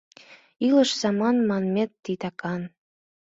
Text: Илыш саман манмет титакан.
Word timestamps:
Илыш 0.65 0.89
саман 1.01 1.35
манмет 1.49 1.91
титакан. 2.03 2.61